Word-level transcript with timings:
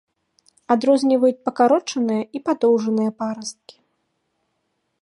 Адрозніваюць 0.75 1.39
пакарочаныя 1.49 2.23
і 2.39 2.43
падоўжаныя 2.49 3.11
парасткі. 3.21 3.77